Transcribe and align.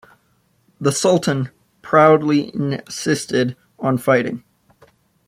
The 0.79 0.91
Sultan 0.91 1.51
proudly 1.83 2.51
insisted 2.55 3.55
on 3.77 3.99
fighting. 3.99 4.43